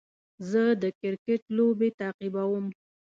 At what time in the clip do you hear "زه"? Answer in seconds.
0.49-0.61